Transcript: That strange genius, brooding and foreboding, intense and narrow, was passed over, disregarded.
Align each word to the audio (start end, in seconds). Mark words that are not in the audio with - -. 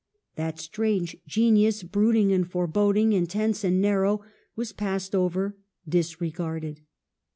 That 0.35 0.57
strange 0.59 1.15
genius, 1.27 1.83
brooding 1.83 2.31
and 2.31 2.49
foreboding, 2.49 3.13
intense 3.13 3.63
and 3.63 3.79
narrow, 3.79 4.21
was 4.55 4.71
passed 4.73 5.13
over, 5.13 5.55
disregarded. 5.87 6.81